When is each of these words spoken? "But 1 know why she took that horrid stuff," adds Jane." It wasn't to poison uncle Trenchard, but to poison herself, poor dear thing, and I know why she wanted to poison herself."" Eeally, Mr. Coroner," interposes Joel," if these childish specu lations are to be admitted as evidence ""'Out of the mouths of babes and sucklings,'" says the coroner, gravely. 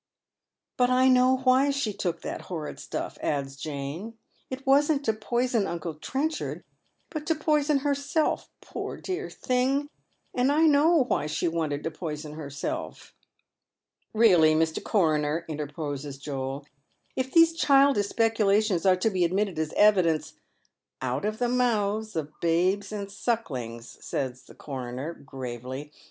"But 0.77 0.89
1 0.89 1.13
know 1.13 1.37
why 1.37 1.69
she 1.69 1.93
took 1.93 2.21
that 2.23 2.41
horrid 2.49 2.79
stuff," 2.79 3.19
adds 3.21 3.55
Jane." 3.55 4.17
It 4.49 4.65
wasn't 4.65 5.05
to 5.05 5.13
poison 5.13 5.67
uncle 5.67 5.93
Trenchard, 5.93 6.63
but 7.11 7.27
to 7.27 7.35
poison 7.35 7.81
herself, 7.85 8.49
poor 8.61 8.97
dear 8.97 9.29
thing, 9.29 9.91
and 10.33 10.51
I 10.51 10.65
know 10.65 11.03
why 11.03 11.27
she 11.27 11.47
wanted 11.47 11.83
to 11.83 11.91
poison 11.91 12.33
herself."" 12.33 13.13
Eeally, 14.15 14.55
Mr. 14.57 14.83
Coroner," 14.83 15.45
interposes 15.47 16.17
Joel," 16.17 16.65
if 17.15 17.31
these 17.31 17.53
childish 17.53 18.09
specu 18.09 18.47
lations 18.47 18.87
are 18.89 18.95
to 18.97 19.09
be 19.11 19.23
admitted 19.23 19.59
as 19.59 19.71
evidence 19.73 20.33
""'Out 21.13 21.25
of 21.25 21.37
the 21.37 21.47
mouths 21.47 22.15
of 22.15 22.33
babes 22.39 22.91
and 22.91 23.11
sucklings,'" 23.11 23.99
says 24.03 24.45
the 24.45 24.55
coroner, 24.55 25.13
gravely. 25.13 25.91